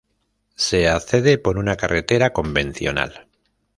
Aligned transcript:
Se 0.55 0.87
accede 0.89 1.37
por 1.37 1.59
una 1.59 1.75
carretera 1.77 2.33
convencional. 2.33 3.27